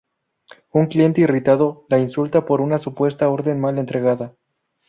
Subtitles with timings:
[0.71, 4.35] Un cliente irritado la insulta por una supuesta orden mal entregada.